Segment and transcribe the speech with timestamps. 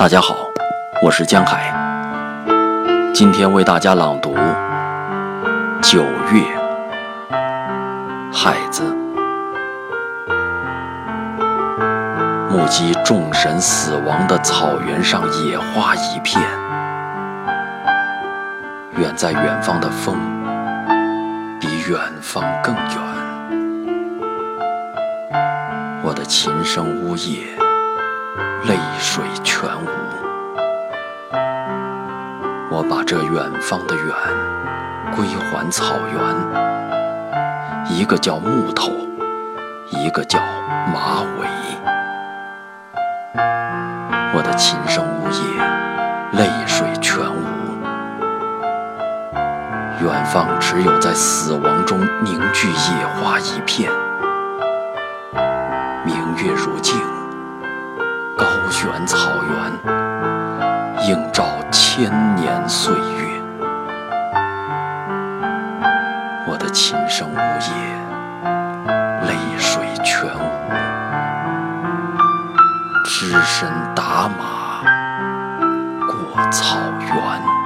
[0.00, 0.34] 大家好，
[1.02, 1.74] 我是江海，
[3.12, 4.34] 今天为大家朗读
[5.82, 6.00] 《九
[6.32, 6.40] 月》，
[8.32, 8.82] 海子。
[12.48, 16.42] 目击众神死亡的草原上，野花一片。
[18.96, 20.16] 远在远方的风，
[21.60, 22.94] 比远方更远。
[26.02, 27.46] 我的琴声呜咽，
[28.64, 29.88] 泪水全无。
[32.70, 34.14] 我把这远方的远
[35.16, 36.20] 归还草原，
[37.88, 38.92] 一个叫木头，
[39.88, 40.38] 一个叫
[40.92, 41.48] 马尾。
[44.32, 45.40] 我的琴声呜咽，
[46.38, 47.44] 泪水全无。
[50.02, 53.90] 远方只有在死亡中凝聚野花一片。
[56.04, 56.96] 明月如镜，
[58.70, 63.42] 卷草原，映照千年岁月。
[66.46, 67.72] 我的琴声呜咽，
[69.26, 70.40] 泪水全无。
[73.04, 74.82] 只身打马
[76.06, 77.59] 过草原。